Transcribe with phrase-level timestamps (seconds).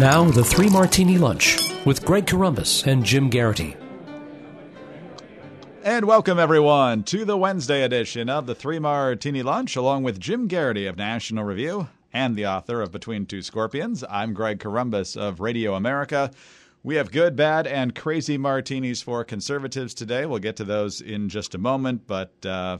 [0.00, 3.76] Now, the Three Martini Lunch with Greg Corombos and Jim Geraghty.
[5.84, 10.48] And welcome, everyone, to the Wednesday edition of the Three Martini Lunch, along with Jim
[10.48, 14.02] Geraghty of National Review and the author of Between Two Scorpions.
[14.08, 16.30] I'm Greg Corombos of Radio America.
[16.82, 20.24] We have good, bad, and crazy martinis for conservatives today.
[20.24, 22.06] We'll get to those in just a moment.
[22.06, 22.78] But uh,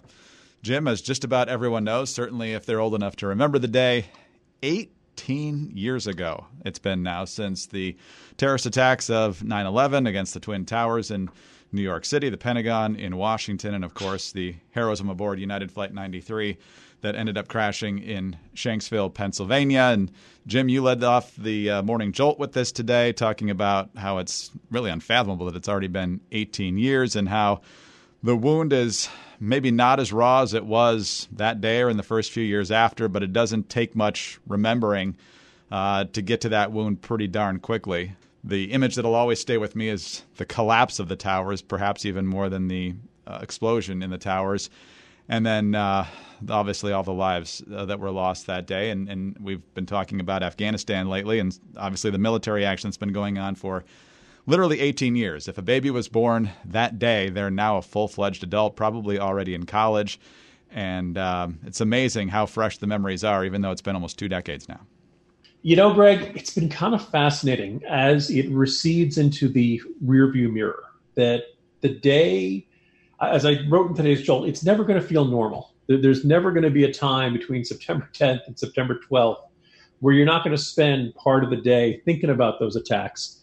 [0.63, 4.07] Jim, as just about everyone knows, certainly if they're old enough to remember the day,
[5.21, 7.95] 18 years ago it's been now since the
[8.39, 11.29] terrorist attacks of 9 11 against the Twin Towers in
[11.73, 15.93] New York City, the Pentagon in Washington, and of course the heroism aboard United Flight
[15.93, 16.57] 93
[17.03, 19.91] that ended up crashing in Shanksville, Pennsylvania.
[19.93, 20.11] And
[20.47, 24.51] Jim, you led off the uh, morning jolt with this today, talking about how it's
[24.71, 27.61] really unfathomable that it's already been 18 years and how
[28.23, 29.09] the wound is
[29.41, 32.71] maybe not as raw as it was that day or in the first few years
[32.71, 35.17] after, but it doesn't take much remembering
[35.73, 38.13] uh, to get to that wound pretty darn quickly
[38.45, 42.27] the image that'll always stay with me is the collapse of the towers, perhaps even
[42.27, 42.95] more than the
[43.27, 44.71] uh, explosion in the towers.
[45.29, 46.07] And then, uh,
[46.49, 48.91] obviously, all the lives uh, that were lost that day.
[48.91, 53.13] And, and, we've been talking about Afghanistan lately, and obviously, the military action that's been
[53.13, 53.85] going on for
[54.47, 55.49] literally 18 years.
[55.49, 59.55] If a baby was born that day, they're now a full fledged adult, probably already
[59.55, 60.21] in college.
[60.71, 64.29] And um, it's amazing how fresh the memories are, even though it's been almost two
[64.29, 64.81] decades now.
[65.63, 70.85] You know, Greg, it's been kind of fascinating as it recedes into the rearview mirror
[71.17, 71.43] that
[71.83, 72.67] the day,
[73.21, 75.75] as I wrote in today's Jolt, it's never going to feel normal.
[75.87, 79.43] There's never going to be a time between September 10th and September 12th
[80.01, 83.40] where you're not going to spend part of the day thinking about those attacks,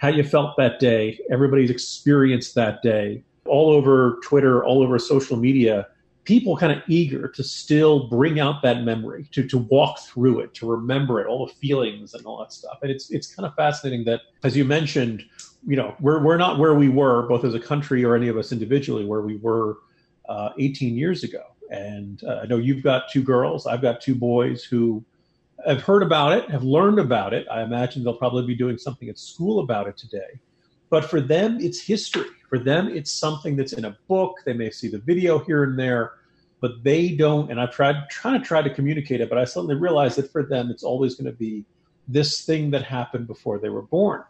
[0.00, 5.36] how you felt that day, everybody's experienced that day, all over Twitter, all over social
[5.36, 5.86] media
[6.24, 10.54] people kind of eager to still bring out that memory, to to walk through it,
[10.54, 12.78] to remember it, all the feelings and all that stuff.
[12.82, 15.24] And it's it's kind of fascinating that, as you mentioned,
[15.66, 18.36] you know, we're we're not where we were, both as a country or any of
[18.36, 19.78] us individually, where we were
[20.28, 21.42] uh, 18 years ago.
[21.70, 25.04] And uh, I know you've got two girls, I've got two boys who
[25.66, 27.46] have heard about it, have learned about it.
[27.50, 30.40] I imagine they'll probably be doing something at school about it today.
[30.88, 32.26] But for them, it's history.
[32.48, 34.38] For them, it's something that's in a book.
[34.44, 36.12] They may see the video here and there
[36.60, 37.50] but they don't.
[37.50, 40.42] And I've tried trying to try to communicate it, but I suddenly realized that for
[40.42, 41.64] them, it's always going to be
[42.06, 44.22] this thing that happened before they were born,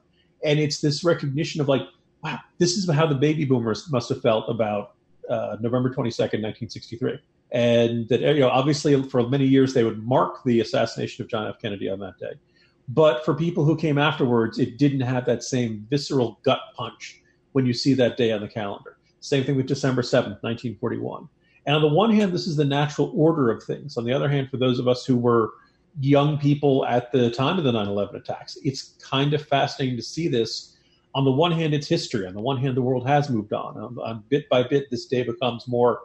[0.45, 1.83] and it's this recognition of like,
[2.23, 4.95] wow, this is how the baby boomers must have felt about
[5.29, 7.19] uh, November twenty second, nineteen sixty three.
[7.53, 11.49] And that you know, obviously, for many years they would mark the assassination of John
[11.49, 11.61] F.
[11.61, 12.33] Kennedy on that day.
[12.89, 17.23] But for people who came afterwards, it didn't have that same visceral gut punch
[17.53, 18.99] when you see that day on the calendar.
[19.21, 21.29] Same thing with December 7th, 1941.
[21.67, 23.97] And on the one hand, this is the natural order of things.
[23.97, 25.53] On the other hand, for those of us who were
[26.01, 30.03] young people at the time of the 9 11 attacks, it's kind of fascinating to
[30.03, 30.77] see this.
[31.15, 32.27] On the one hand, it's history.
[32.27, 33.77] On the one hand, the world has moved on.
[33.77, 36.01] On, on bit by bit, this day becomes more,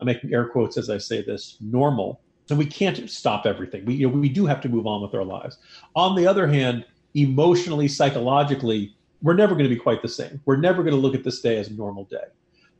[0.00, 2.20] I'm making air quotes as I say this, normal.
[2.48, 3.84] And we can't stop everything.
[3.84, 5.58] We, you know, we do have to move on with our lives.
[5.96, 6.84] On the other hand,
[7.14, 10.40] emotionally, psychologically, we're never going to be quite the same.
[10.44, 12.26] We're never going to look at this day as a normal day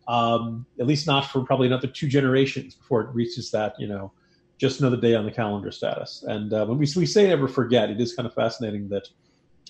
[0.09, 4.13] um, at least not for probably another two generations before it reaches that, you know,
[4.59, 6.25] just another day on the calendar status.
[6.27, 9.09] And uh, when we, we say never forget, it is kind of fascinating that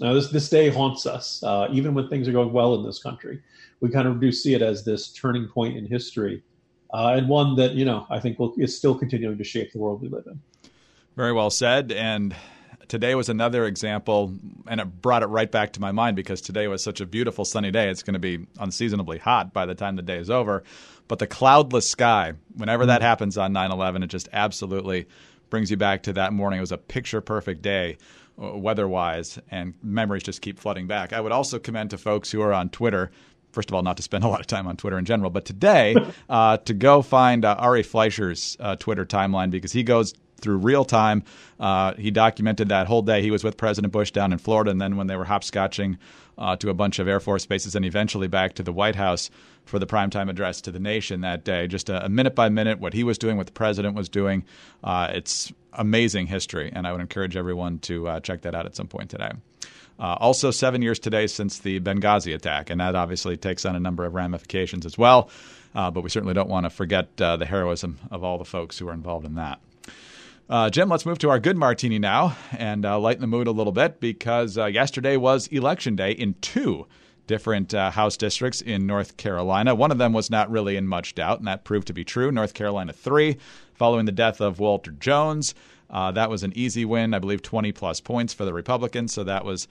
[0.03, 3.03] uh, this, this day haunts us, uh, even when things are going well in this
[3.03, 3.41] country.
[3.81, 6.43] We kind of do see it as this turning point in history,
[6.97, 9.79] uh, and one that, you know, I think will, is still continuing to shape the
[9.79, 10.41] world we live in.
[11.15, 11.93] Very well said.
[11.93, 12.35] And
[12.89, 14.33] today was another example,
[14.67, 17.45] and it brought it right back to my mind because today was such a beautiful
[17.45, 17.91] sunny day.
[17.91, 20.65] It's going to be unseasonably hot by the time the day is over.
[21.07, 25.07] But the cloudless sky, whenever that happens on 9 11, it just absolutely
[25.51, 26.57] brings you back to that morning.
[26.57, 27.99] It was a picture perfect day
[28.43, 31.13] uh, weather wise, and memories just keep flooding back.
[31.13, 33.11] I would also commend to folks who are on Twitter
[33.57, 35.47] first of all, not to spend a lot of time on Twitter in general, but
[35.47, 35.97] today
[36.29, 40.85] uh, to go find uh, Ari Fleischer's uh, Twitter timeline because he goes through real
[40.85, 41.25] time.
[41.59, 44.79] Uh, he documented that whole day he was with President Bush down in Florida, and
[44.79, 45.97] then when they were hopscotching
[46.37, 49.31] uh, to a bunch of Air Force bases and eventually back to the White House
[49.65, 51.67] for the primetime address to the nation that day.
[51.67, 54.45] Just a, a minute by minute, what he was doing, what the president was doing.
[54.85, 58.77] Uh, it's amazing history, and I would encourage everyone to uh, check that out at
[58.77, 59.31] some point today.
[59.99, 63.81] Uh, also, seven years today since the Benghazi attack, and that obviously takes on a
[63.81, 65.31] number of ramifications as well.
[65.75, 68.79] Uh, but we certainly don't want to forget uh, the heroism of all the folks
[68.79, 69.61] who were involved in that.
[70.49, 73.53] Uh, Jim, let's move to our good martini now and uh, lighten the mood a
[73.53, 76.87] little bit because uh, yesterday was election day in two
[77.27, 79.75] different uh, House districts in North Carolina.
[79.75, 82.31] One of them was not really in much doubt, and that proved to be true.
[82.31, 83.37] North Carolina 3,
[83.75, 85.55] following the death of Walter Jones.
[85.91, 89.13] Uh, that was an easy win, I believe 20 plus points for the Republicans.
[89.13, 89.69] So that was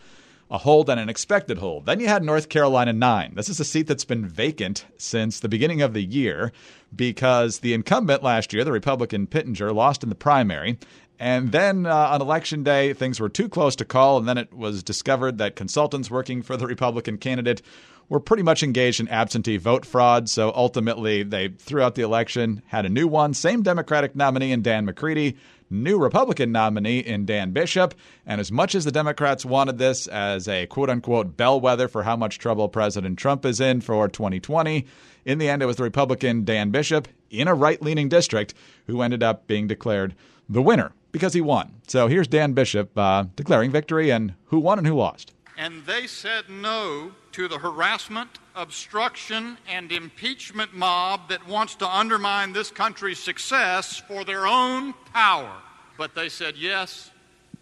[0.50, 1.86] a hold and an expected hold.
[1.86, 3.34] Then you had North Carolina 9.
[3.36, 6.52] This is a seat that's been vacant since the beginning of the year
[6.96, 10.78] because the incumbent last year, the Republican Pittenger, lost in the primary.
[11.20, 14.54] And then uh, on election day, things were too close to call, and then it
[14.54, 17.62] was discovered that consultants working for the Republican candidate
[18.10, 20.30] were pretty much engaged in absentee vote fraud.
[20.30, 24.62] So ultimately, they threw out the election, had a new one, same Democratic nominee in
[24.62, 25.38] Dan McCready,
[25.70, 27.96] new Republican nominee in Dan Bishop.
[28.26, 32.16] And as much as the Democrats wanted this as a quote unquote bellwether for how
[32.16, 34.86] much trouble President Trump is in for 2020,
[35.26, 38.54] in the end, it was the Republican Dan Bishop in a right leaning district
[38.86, 40.14] who ended up being declared
[40.50, 41.76] the winner because he won.
[41.88, 45.34] So here's Dan Bishop uh, declaring victory and who won and who lost.
[45.58, 52.52] And they said no to the harassment, obstruction, and impeachment mob that wants to undermine
[52.52, 55.52] this country's success for their own power.
[55.98, 57.12] But they said yes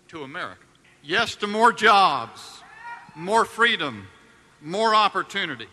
[0.08, 0.64] to America.
[1.04, 2.62] Yes to more jobs,
[3.16, 4.08] more freedom,
[4.62, 5.68] more opportunity.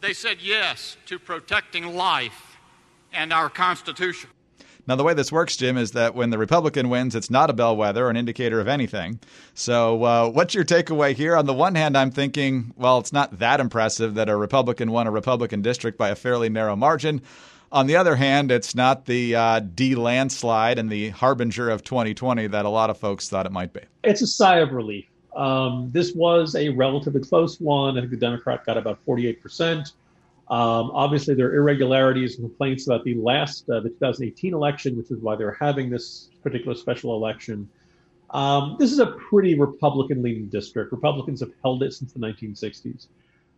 [0.00, 2.56] They said yes to protecting life
[3.12, 4.30] and our Constitution.
[4.88, 7.52] Now, the way this works, Jim, is that when the Republican wins, it's not a
[7.52, 9.20] bellwether or an indicator of anything.
[9.52, 11.36] So, uh, what's your takeaway here?
[11.36, 15.06] On the one hand, I'm thinking, well, it's not that impressive that a Republican won
[15.06, 17.20] a Republican district by a fairly narrow margin.
[17.70, 22.46] On the other hand, it's not the uh, D landslide and the harbinger of 2020
[22.46, 23.82] that a lot of folks thought it might be.
[24.04, 25.04] It's a sigh of relief.
[25.36, 27.98] Um, this was a relatively close one.
[27.98, 29.92] I think the Democrat got about 48 percent.
[30.50, 35.10] Um, obviously, there are irregularities and complaints about the last, uh, the 2018 election, which
[35.10, 37.68] is why they're having this particular special election.
[38.30, 40.92] Um, this is a pretty Republican leaning district.
[40.92, 43.08] Republicans have held it since the 1960s.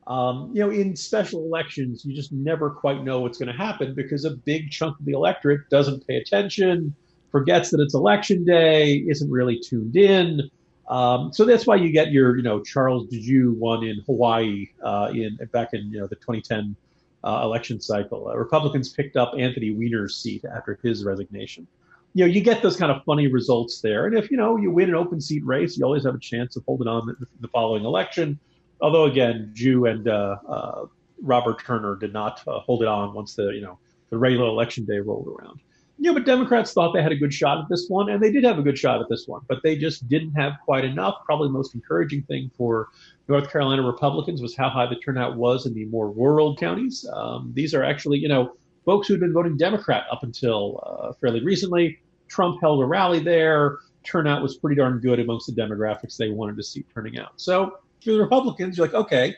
[0.06, 3.94] Um, you know, in special elections, you just never quite know what's going to happen
[3.94, 6.94] because a big chunk of the electorate doesn't pay attention,
[7.30, 10.50] forgets that it's election day, isn't really tuned in.
[10.90, 15.12] Um, so that's why you get your, you know, Charles Djou won in Hawaii uh,
[15.14, 16.74] in back in you know the 2010
[17.22, 18.28] uh, election cycle.
[18.28, 21.66] Uh, Republicans picked up Anthony Weiner's seat after his resignation.
[22.14, 24.72] You know, you get those kind of funny results there, and if you know you
[24.72, 27.46] win an open seat race, you always have a chance of holding on the, the
[27.48, 28.40] following election.
[28.80, 30.86] Although again, Djou and uh, uh,
[31.22, 33.78] Robert Turner did not uh, hold it on once the you know
[34.10, 35.60] the regular election day rolled around.
[36.02, 38.42] Yeah, but Democrats thought they had a good shot at this one, and they did
[38.44, 41.16] have a good shot at this one, but they just didn't have quite enough.
[41.26, 42.88] Probably the most encouraging thing for
[43.28, 47.06] North Carolina Republicans was how high the turnout was in the more rural counties.
[47.12, 48.56] Um, these are actually, you know,
[48.86, 52.00] folks who had been voting Democrat up until uh, fairly recently.
[52.28, 53.78] Trump held a rally there.
[54.02, 57.32] Turnout was pretty darn good amongst the demographics they wanted to see turning out.
[57.36, 59.34] So for the Republicans, you're like, okay,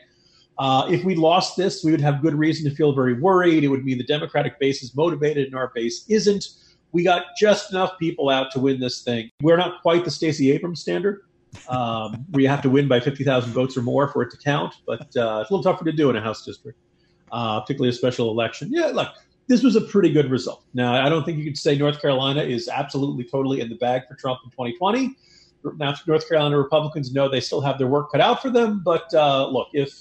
[0.57, 3.63] uh, if we lost this, we would have good reason to feel very worried.
[3.63, 6.45] It would mean the Democratic base is motivated and our base isn't.
[6.91, 9.31] We got just enough people out to win this thing.
[9.41, 11.21] We're not quite the Stacey Abrams standard,
[11.67, 15.41] um, have to win by 50,000 votes or more for it to count, but uh,
[15.41, 16.77] it's a little tougher to do in a House district,
[17.31, 18.69] uh, particularly a special election.
[18.71, 19.09] Yeah, look,
[19.47, 20.63] this was a pretty good result.
[20.75, 24.03] Now, I don't think you could say North Carolina is absolutely totally in the bag
[24.07, 25.15] for Trump in 2020.
[25.77, 29.11] Now, North Carolina Republicans know they still have their work cut out for them, but
[29.13, 29.93] uh, look, if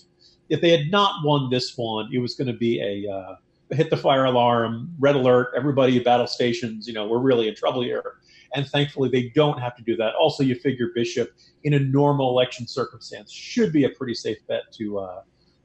[0.53, 3.37] if they had not won this one, it was going to be a uh,
[3.71, 6.87] hit the fire alarm, red alert, everybody at battle stations.
[6.87, 8.19] You know, we're really in trouble here.
[8.55, 10.15] And thankfully, they don't have to do that.
[10.15, 11.33] Also, you figure Bishop,
[11.65, 15.23] in a normal election circumstance, should be a pretty safe bet to uh,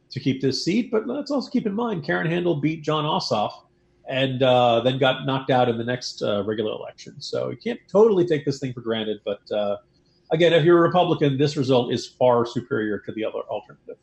[0.09, 0.89] to keep this seat.
[0.89, 3.51] But let's also keep in mind, Karen Handel beat Jon Ossoff
[4.07, 7.19] and uh, then got knocked out in the next uh, regular election.
[7.19, 9.19] So you can't totally take this thing for granted.
[9.25, 9.77] But uh,
[10.31, 13.97] again, if you're a Republican, this result is far superior to the other alternative.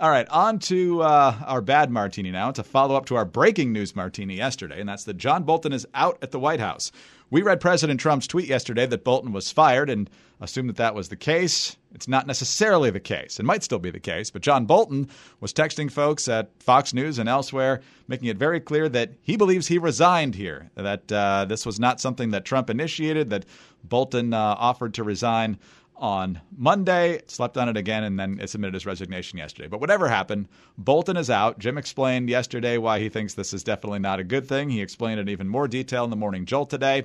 [0.00, 3.72] All right, on to uh, our bad martini now to follow up to our breaking
[3.72, 6.90] news martini yesterday, and that's that John Bolton is out at the White House.
[7.30, 10.10] We read President Trump's tweet yesterday that Bolton was fired and
[10.40, 11.76] assumed that that was the case.
[11.94, 13.38] It's not necessarily the case.
[13.38, 15.08] It might still be the case, but John Bolton
[15.38, 19.68] was texting folks at Fox News and elsewhere, making it very clear that he believes
[19.68, 23.46] he resigned here, that uh, this was not something that Trump initiated, that
[23.84, 25.56] Bolton uh, offered to resign
[25.96, 29.68] on Monday, slept on it again, and then submitted his resignation yesterday.
[29.68, 31.58] But whatever happened, Bolton is out.
[31.58, 34.70] Jim explained yesterday why he thinks this is definitely not a good thing.
[34.70, 37.04] He explained in even more detail in the Morning Jolt today.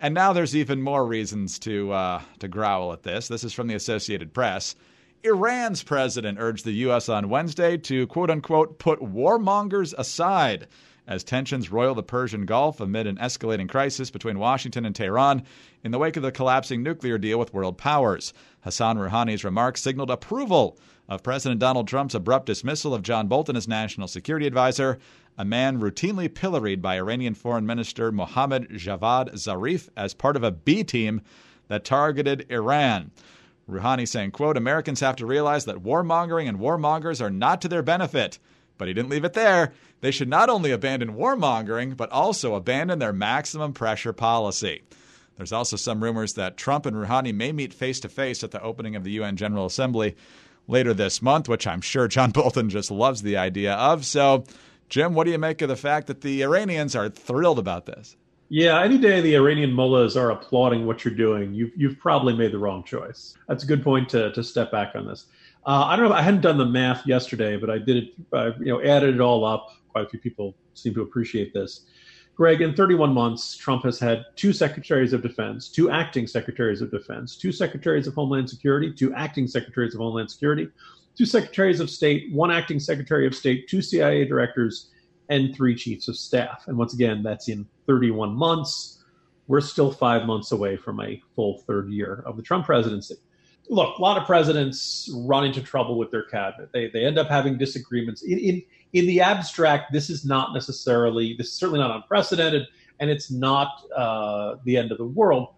[0.00, 3.28] And now there's even more reasons to uh, to growl at this.
[3.28, 4.74] This is from the Associated Press.
[5.22, 7.08] Iran's president urged the U.S.
[7.08, 10.66] on Wednesday to quote unquote put warmongers aside
[11.06, 15.42] as tensions roil the Persian Gulf amid an escalating crisis between Washington and Tehran
[15.82, 18.32] in the wake of the collapsing nuclear deal with world powers.
[18.62, 23.68] Hassan Rouhani's remarks signaled approval of President Donald Trump's abrupt dismissal of John Bolton as
[23.68, 24.98] national security advisor,
[25.36, 30.50] a man routinely pilloried by Iranian Foreign Minister Mohammad Javad Zarif as part of a
[30.50, 31.20] B team
[31.68, 33.10] that targeted Iran.
[33.68, 37.82] Rouhani saying, quote, Americans have to realize that warmongering and warmongers are not to their
[37.82, 38.38] benefit.
[38.76, 39.72] But he didn't leave it there.
[40.00, 44.82] They should not only abandon warmongering, but also abandon their maximum pressure policy.
[45.36, 48.62] There's also some rumors that Trump and Rouhani may meet face to face at the
[48.62, 50.16] opening of the UN General Assembly
[50.68, 54.04] later this month, which I'm sure John Bolton just loves the idea of.
[54.04, 54.44] So,
[54.88, 58.16] Jim, what do you make of the fact that the Iranians are thrilled about this?
[58.50, 62.52] Yeah, any day the Iranian mullahs are applauding what you're doing, you've, you've probably made
[62.52, 63.34] the wrong choice.
[63.48, 65.26] That's a good point to, to step back on this.
[65.66, 66.14] Uh, I don't know.
[66.14, 68.08] I hadn't done the math yesterday, but I did it.
[68.32, 69.68] Uh, you know, added it all up.
[69.90, 71.86] Quite a few people seem to appreciate this.
[72.36, 76.90] Greg, in 31 months, Trump has had two secretaries of defense, two acting secretaries of
[76.90, 80.68] defense, two secretaries of homeland security, two acting secretaries of homeland security,
[81.16, 84.90] two secretaries of state, one acting secretary of state, two CIA directors,
[85.28, 86.64] and three chiefs of staff.
[86.66, 89.04] And once again, that's in 31 months.
[89.46, 93.14] We're still five months away from a full third year of the Trump presidency.
[93.68, 96.70] Look, a lot of presidents run into trouble with their cabinet.
[96.72, 98.22] They, they end up having disagreements.
[98.22, 102.66] In, in, in the abstract, this is not necessarily, this is certainly not unprecedented,
[103.00, 105.48] and it's not uh, the end of the world.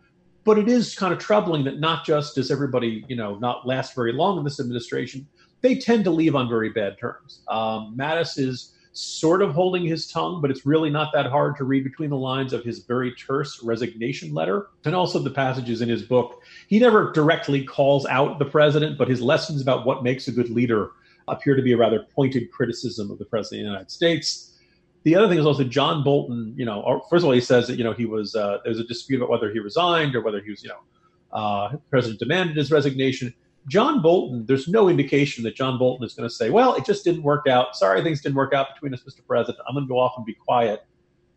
[0.45, 3.95] But it is kind of troubling that not just does everybody, you know, not last
[3.95, 5.27] very long in this administration,
[5.61, 7.41] they tend to leave on very bad terms.
[7.49, 11.65] Um, Mattis is sort of holding his tongue, but it's really not that hard to
[11.65, 15.89] read between the lines of his very terse resignation letter and also the passages in
[15.89, 16.43] his book.
[16.69, 20.49] He never directly calls out the president, but his lessons about what makes a good
[20.49, 20.93] leader
[21.29, 24.55] appear to be a rather pointed criticism of the president of the United States.
[25.03, 26.55] The other thing is also John Bolton.
[26.57, 28.81] You know, first of all, he says that you know he was uh, there was
[28.81, 30.81] a dispute about whether he resigned or whether he was you know
[31.33, 33.35] uh, the president demanded his resignation.
[33.69, 37.05] John Bolton, there's no indication that John Bolton is going to say, well, it just
[37.05, 37.77] didn't work out.
[37.77, 39.27] Sorry, things didn't work out between us, Mr.
[39.27, 39.59] President.
[39.69, 40.85] I'm going to go off and be quiet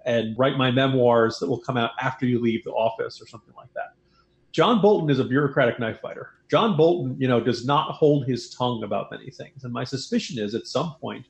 [0.06, 3.54] and write my memoirs that will come out after you leave the office or something
[3.58, 3.94] like that.
[4.52, 6.32] John Bolton is a bureaucratic knife fighter.
[6.50, 9.64] John Bolton, you know, does not hold his tongue about many things.
[9.64, 11.26] And my suspicion is at some point,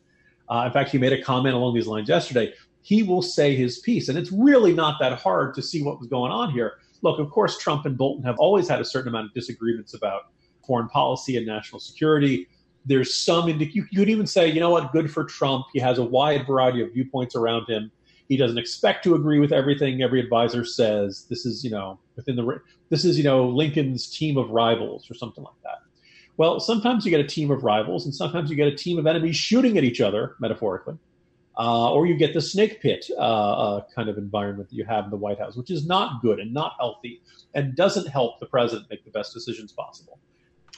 [0.50, 3.80] uh, in fact, he made a comment along these lines yesterday, he will say his
[3.80, 4.10] piece.
[4.10, 6.80] And it's really not that hard to see what was going on here.
[7.02, 10.32] Look, of course, Trump and Bolton have always had a certain amount of disagreements about
[10.70, 12.48] foreign policy and national security.
[12.86, 15.66] There's some, you could even say, you know what, good for Trump.
[15.74, 17.92] He has a wide variety of viewpoints around him.
[18.30, 21.26] He doesn't expect to agree with everything every advisor says.
[21.28, 25.16] This is, you know, within the, this is, you know, Lincoln's team of rivals or
[25.16, 25.80] something like that.
[26.38, 29.08] Well, sometimes you get a team of rivals, and sometimes you get a team of
[29.08, 30.98] enemies shooting at each other, metaphorically.
[31.58, 35.04] Uh, or you get the snake pit uh, uh, kind of environment that you have
[35.06, 37.22] in the White House, which is not good and not healthy
[37.56, 40.20] and doesn't help the president make the best decisions possible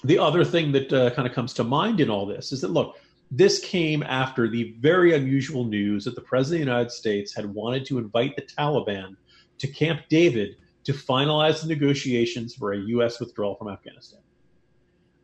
[0.04, 2.72] the other thing that uh, kind of comes to mind in all this is that
[2.72, 2.98] look,
[3.30, 7.46] this came after the very unusual news that the president of the United States had
[7.46, 9.16] wanted to invite the Taliban
[9.60, 13.20] to Camp David to finalize the negotiations for a U.S.
[13.20, 14.20] withdrawal from Afghanistan.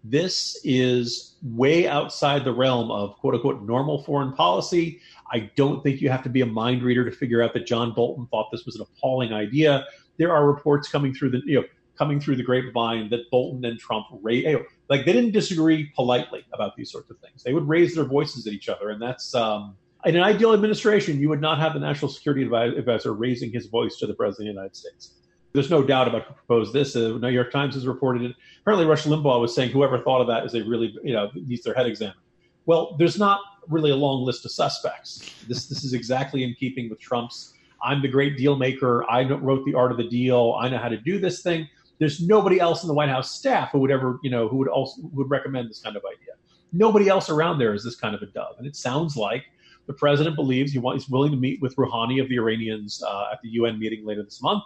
[0.04, 5.02] This is way outside the realm of quote unquote normal foreign policy.
[5.34, 7.94] I don't think you have to be a mind reader to figure out that John
[7.94, 9.86] Bolton thought this was an appalling idea.
[10.18, 13.80] There are reports coming through the, you know, coming through the grapevine that Bolton and
[13.80, 14.48] Trump raised.
[14.90, 17.44] Like they didn't disagree politely about these sorts of things.
[17.44, 19.76] They would raise their voices at each other, and that's um,
[20.06, 21.20] in an ideal administration.
[21.20, 24.56] You would not have the national security advisor raising his voice to the president of
[24.56, 25.14] the United States.
[25.54, 26.94] There's no doubt about who proposed this.
[26.94, 28.36] The New York Times has reported it.
[28.62, 31.64] Apparently, Rush Limbaugh was saying whoever thought of that is a really you know needs
[31.64, 32.20] their head examined.
[32.66, 35.34] Well, there's not really a long list of suspects.
[35.48, 37.54] This this is exactly in keeping with Trump's.
[37.82, 39.10] I'm the great deal maker.
[39.10, 40.58] I wrote the art of the deal.
[40.60, 41.68] I know how to do this thing
[42.00, 44.68] there's nobody else in the White House staff who would ever, you know, who would
[44.68, 46.34] also would recommend this kind of idea.
[46.74, 49.46] Nobody else around there is this kind of a dove, and it sounds like
[49.88, 53.30] the president believes he wants, he's willing to meet with Rouhani of the Iranians uh,
[53.32, 54.64] at the UN meeting later this month.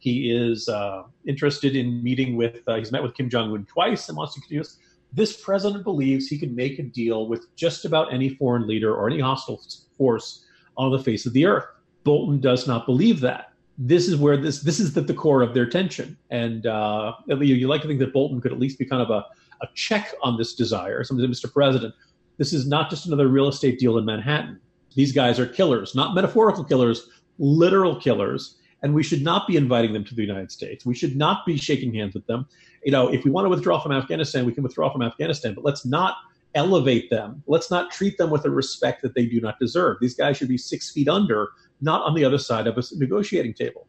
[0.00, 2.56] He is uh, interested in meeting with.
[2.66, 4.76] Uh, he's met with Kim Jong Un twice and wants to continue this.
[5.12, 9.08] This president believes he can make a deal with just about any foreign leader or
[9.08, 9.62] any hostile
[9.96, 10.44] force
[10.76, 11.64] on the face of the earth.
[12.02, 15.54] Bolton does not believe that this is where this this is at the core of
[15.54, 16.16] their tension.
[16.30, 19.10] And uh, you, you like to think that Bolton could at least be kind of
[19.10, 19.24] a,
[19.62, 21.02] a check on this desire.
[21.04, 21.52] Something, Mr.
[21.52, 21.94] President,
[22.38, 24.60] this is not just another real estate deal in Manhattan.
[24.94, 28.56] These guys are killers, not metaphorical killers, literal killers.
[28.82, 30.84] And we should not be inviting them to the United States.
[30.84, 32.46] We should not be shaking hands with them.
[32.84, 35.64] You know, if we want to withdraw from Afghanistan, we can withdraw from Afghanistan, but
[35.64, 36.16] let's not
[36.54, 37.42] elevate them.
[37.46, 39.96] Let's not treat them with a respect that they do not deserve.
[40.00, 41.50] These guys should be six feet under,
[41.80, 43.86] not on the other side of a negotiating table.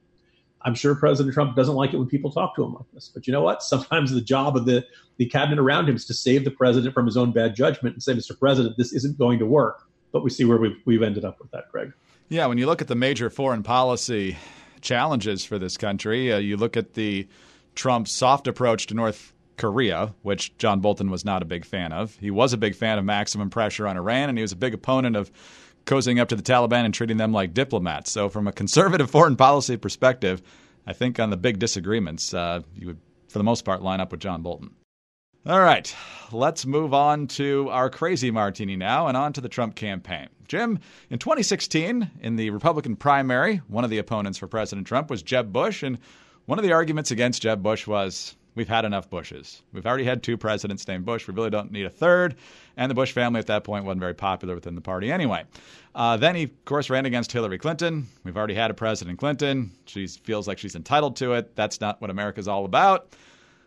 [0.61, 3.11] I'm sure President Trump doesn't like it when people talk to him like this.
[3.13, 3.61] But you know what?
[3.63, 4.85] Sometimes the job of the,
[5.17, 8.03] the cabinet around him is to save the president from his own bad judgment and
[8.03, 8.37] say, Mr.
[8.37, 9.87] President, this isn't going to work.
[10.11, 11.93] But we see where we've, we've ended up with that, Greg.
[12.29, 14.37] Yeah, when you look at the major foreign policy
[14.81, 17.27] challenges for this country, uh, you look at the
[17.75, 22.15] Trump soft approach to North Korea, which John Bolton was not a big fan of.
[22.17, 24.73] He was a big fan of maximum pressure on Iran, and he was a big
[24.73, 25.31] opponent of
[25.85, 28.11] cozying up to the Taliban and treating them like diplomats.
[28.11, 30.41] So, from a conservative foreign policy perspective,
[30.87, 32.99] I think on the big disagreements, uh, you would,
[33.29, 34.75] for the most part, line up with John Bolton.
[35.47, 35.95] All right,
[36.31, 40.29] let's move on to our crazy martini now and on to the Trump campaign.
[40.47, 40.79] Jim,
[41.11, 45.53] in 2016, in the Republican primary, one of the opponents for President Trump was Jeb
[45.53, 45.99] Bush, and
[46.45, 49.62] one of the arguments against Jeb Bush was we've had enough Bushes.
[49.71, 51.27] We've already had two presidents named Bush.
[51.27, 52.35] We really don't need a third.
[52.77, 55.43] And the Bush family at that point wasn't very popular within the party anyway.
[55.93, 58.07] Uh, then he, of course, ran against Hillary Clinton.
[58.24, 59.71] We've already had a President Clinton.
[59.85, 61.55] She feels like she's entitled to it.
[61.55, 63.15] That's not what America's all about.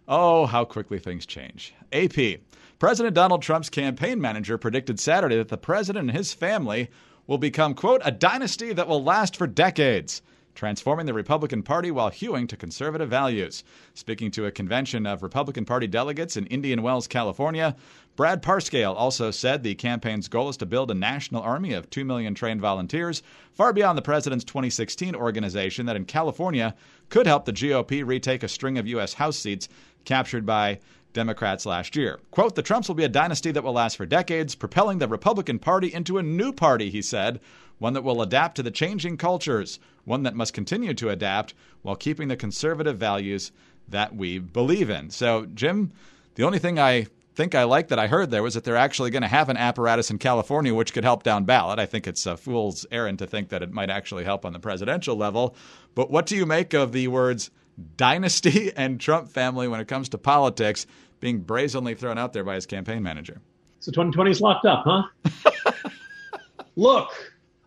[0.09, 1.75] Oh, how quickly things change.
[1.93, 2.41] AP.
[2.79, 6.91] President Donald Trump's campaign manager predicted Saturday that the president and his family
[7.27, 10.23] will become, quote, a dynasty that will last for decades
[10.59, 13.63] transforming the Republican Party while hewing to conservative values.
[13.95, 17.77] Speaking to a convention of Republican Party delegates in Indian Wells, California,
[18.17, 22.05] Brad Parscale also said the campaign's goal is to build a national army of 2
[22.05, 23.23] million trained volunteers,
[23.53, 26.75] far beyond the president's 2016 organization that in California
[27.09, 29.15] could help the GOP retake a string of U.S.
[29.15, 29.69] House seats
[30.05, 30.81] captured by
[31.13, 32.21] Democrats last year.
[32.31, 35.59] Quote, the Trumps will be a dynasty that will last for decades, propelling the Republican
[35.59, 37.41] Party into a new party, he said,
[37.79, 41.97] one that will adapt to the changing cultures, one that must continue to adapt while
[41.97, 43.53] keeping the conservative values
[43.89, 45.11] that we believe in.
[45.11, 45.93] So, Jim,
[46.35, 49.11] the only thing I think I like that I heard there was that they're actually
[49.11, 51.79] going to have an apparatus in California which could help down ballot.
[51.79, 54.59] I think it's a fool's errand to think that it might actually help on the
[54.59, 55.55] presidential level.
[55.95, 57.51] But what do you make of the words
[57.97, 60.87] dynasty and Trump family when it comes to politics
[61.21, 63.41] being brazenly thrown out there by his campaign manager?
[63.81, 65.63] So 2020 is locked up, huh?
[66.77, 67.11] Look,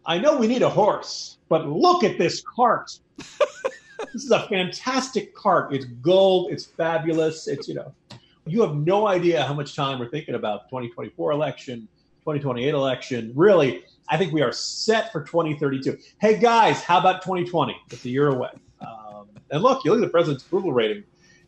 [0.05, 2.97] I know we need a horse, but look at this cart.
[3.17, 5.73] this is a fantastic cart.
[5.73, 6.51] It's gold.
[6.51, 7.47] It's fabulous.
[7.47, 7.93] It's, you know,
[8.45, 11.87] you have no idea how much time we're thinking about 2024 election,
[12.21, 13.31] 2028 election.
[13.35, 15.97] Really, I think we are set for 2032.
[16.19, 17.75] Hey, guys, how about 2020?
[17.91, 18.51] It's a year away.
[19.51, 21.03] And look, you look at the president's approval rating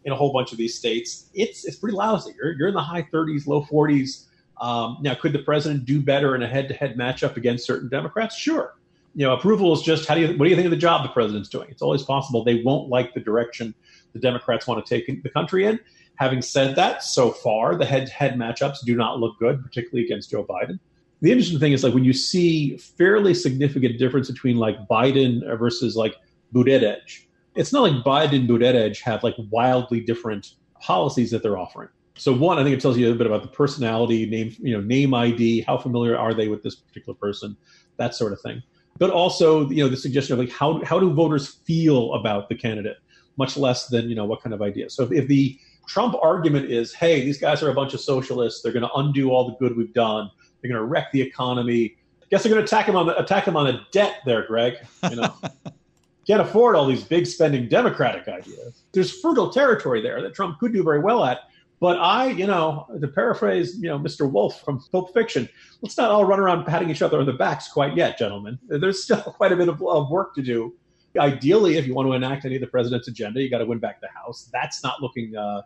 [0.06, 1.30] in a whole bunch of these states.
[1.34, 2.34] It's, it's pretty lousy.
[2.38, 4.26] You're, you're in the high 30s, low 40s.
[4.62, 8.36] Um, now, could the president do better in a head-to-head matchup against certain Democrats?
[8.38, 8.76] Sure.
[9.16, 11.04] You know, approval is just how do you what do you think of the job
[11.04, 11.70] the president's doing?
[11.70, 13.76] It's always possible they won't like the direction
[14.14, 15.80] the Democrats want to take the country in.
[16.16, 20.44] Having said that, so far the head-to-head matchups do not look good, particularly against Joe
[20.44, 20.80] Biden.
[21.22, 25.96] The interesting thing is like when you see fairly significant difference between like Biden versus
[25.96, 26.16] like
[26.54, 27.26] Buttigieg.
[27.56, 31.90] It's not like Biden and Buttigieg have like wildly different policies that they're offering.
[32.16, 34.82] So one, I think it tells you a bit about the personality, name, you know,
[34.82, 37.58] name ID, how familiar are they with this particular person,
[37.98, 38.62] that sort of thing.
[39.00, 42.56] But also, you know, the suggestion of like how how do voters feel about the
[42.56, 42.98] candidate,
[43.38, 44.90] much less than you know what kind of idea.
[44.92, 48.62] So if, if the Trump argument is, hey, these guys are a bunch of socialists,
[48.62, 50.30] they're going to undo all the good we've done,
[50.62, 51.96] they're going to wreck the economy.
[52.22, 54.46] I guess they're going to attack him on the attack him on the debt there,
[54.46, 54.76] Greg.
[55.10, 55.34] You know.
[56.26, 58.84] Can't afford all these big spending Democratic ideas.
[58.94, 61.40] There's fertile territory there that Trump could do very well at
[61.84, 64.32] but I, you know, to paraphrase, you know, Mr.
[64.32, 65.50] Wolf from Pulp Fiction,
[65.82, 68.58] let's not all run around patting each other on the backs quite yet, gentlemen.
[68.70, 70.74] There's still quite a bit of, of work to do.
[71.20, 73.80] Ideally, if you want to enact any of the president's agenda, you got to win
[73.80, 74.50] back the House.
[74.54, 75.64] That's not looking uh,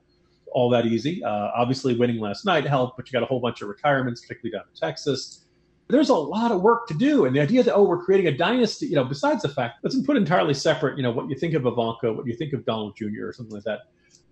[0.53, 1.23] all that easy.
[1.23, 4.57] Uh, obviously, winning last night helped, but you got a whole bunch of retirements, particularly
[4.57, 5.45] down in Texas.
[5.89, 8.37] There's a lot of work to do, and the idea that oh, we're creating a
[8.37, 11.53] dynasty, you know, besides the fact let's put entirely separate, you know, what you think
[11.53, 13.27] of Ivanka, what you think of Donald Jr.
[13.27, 13.83] or something like that.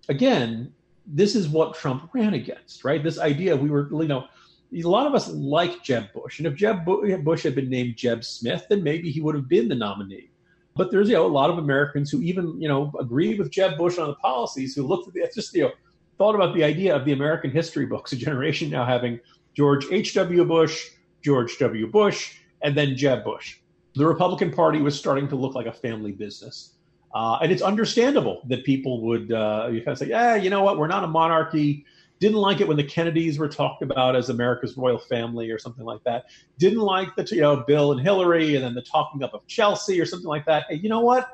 [0.08, 0.72] Again,
[1.06, 3.02] this is what Trump ran against, right?
[3.02, 4.26] This idea we were, you know,
[4.74, 8.24] a lot of us like Jeb Bush, and if Jeb Bush had been named Jeb
[8.24, 10.30] Smith, then maybe he would have been the nominee.
[10.74, 13.78] But there's you know a lot of Americans who even you know agree with Jeb
[13.78, 15.72] Bush on the policies, who looked at the, just you know
[16.18, 19.20] thought about the idea of the American history books, a generation now having
[19.54, 20.14] George H.
[20.14, 20.44] W.
[20.44, 20.90] Bush,
[21.26, 21.88] George W.
[21.88, 23.56] Bush, and then Jeb Bush.
[23.96, 26.74] The Republican Party was starting to look like a family business.
[27.12, 30.78] Uh, and it's understandable that people would uh, kind of say, yeah, you know what,
[30.78, 31.84] we're not a monarchy.
[32.20, 35.84] Didn't like it when the Kennedys were talked about as America's royal family or something
[35.84, 36.26] like that.
[36.60, 40.00] Didn't like the you know Bill and Hillary and then the talking up of Chelsea
[40.00, 40.66] or something like that.
[40.68, 41.28] Hey, you know what?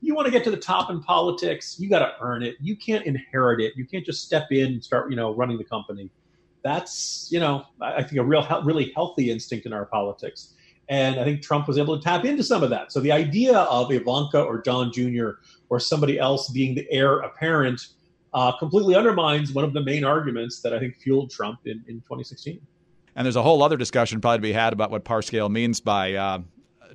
[0.00, 2.56] You want to get to the top in politics, you got to earn it.
[2.62, 3.74] You can't inherit it.
[3.76, 6.08] You can't just step in and start you know running the company.
[6.62, 10.54] That's you know I think a real really healthy instinct in our politics.
[10.90, 12.92] And I think Trump was able to tap into some of that.
[12.92, 15.32] So the idea of Ivanka or Don Jr.
[15.68, 17.88] or somebody else being the heir apparent
[18.32, 21.96] uh, completely undermines one of the main arguments that I think fueled Trump in, in
[22.00, 22.60] 2016.
[23.16, 26.14] And there's a whole other discussion probably to be had about what Parscale means by
[26.14, 26.38] uh,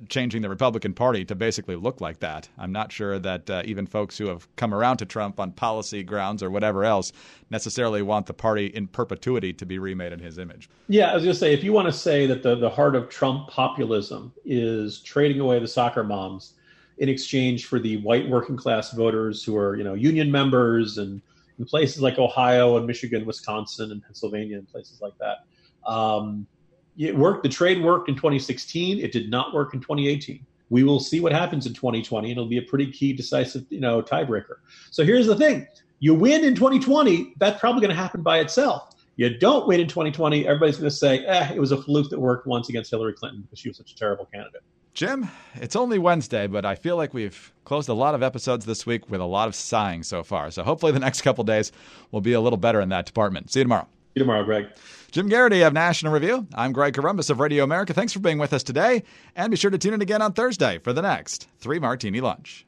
[0.08, 2.48] changing the Republican Party to basically look like that.
[2.58, 6.02] I'm not sure that uh, even folks who have come around to Trump on policy
[6.02, 7.12] grounds or whatever else
[7.50, 10.68] necessarily want the party in perpetuity to be remade in his image.
[10.88, 12.96] Yeah, I was going to say, if you want to say that the, the heart
[12.96, 16.54] of Trump populism is trading away the soccer moms
[16.98, 21.20] in exchange for the white working class voters who are, you know, union members and
[21.58, 25.44] in places like Ohio and Michigan, Wisconsin and Pennsylvania and places like that.
[25.88, 26.46] Um,
[26.96, 27.42] it worked.
[27.42, 28.98] The trade worked in 2016.
[28.98, 30.44] It did not work in 2018.
[30.70, 32.30] We will see what happens in 2020.
[32.30, 34.56] It'll be a pretty key, decisive, you know, tiebreaker.
[34.90, 35.66] So here's the thing:
[36.00, 38.90] you win in 2020, that's probably going to happen by itself.
[39.16, 42.18] You don't win in 2020, everybody's going to say, "Eh, it was a fluke that
[42.18, 44.62] worked once against Hillary Clinton because she was such a terrible candidate."
[44.94, 48.86] Jim, it's only Wednesday, but I feel like we've closed a lot of episodes this
[48.86, 50.52] week with a lot of sighing so far.
[50.52, 51.72] So hopefully the next couple days
[52.12, 53.50] will be a little better in that department.
[53.50, 53.82] See you tomorrow.
[53.82, 54.66] See you tomorrow, Greg.
[55.14, 56.44] Jim Geraghty of National Review.
[56.56, 57.94] I'm Greg Corombos of Radio America.
[57.94, 59.04] Thanks for being with us today,
[59.36, 62.66] and be sure to tune in again on Thursday for the next Three Martini Lunch.